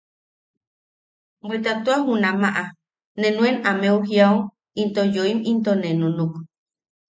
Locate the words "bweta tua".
1.47-1.97